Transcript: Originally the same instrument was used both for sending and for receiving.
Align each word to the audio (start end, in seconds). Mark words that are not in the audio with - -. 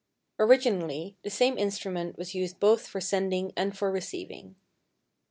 Originally 0.39 1.15
the 1.21 1.29
same 1.29 1.59
instrument 1.59 2.17
was 2.17 2.33
used 2.33 2.59
both 2.59 2.87
for 2.87 2.99
sending 2.99 3.51
and 3.55 3.77
for 3.77 3.91
receiving. 3.91 4.55